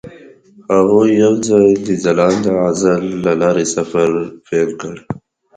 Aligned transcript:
هغوی 0.73 1.09
یوځای 1.23 1.69
د 1.85 1.87
ځلانده 2.03 2.51
غزل 2.61 3.03
له 3.25 3.31
لارې 3.41 3.65
سفر 3.75 4.09
پیل 4.45 4.69
کړ. 4.81 4.95